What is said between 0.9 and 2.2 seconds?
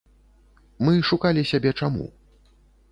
шукалі сябе чаму.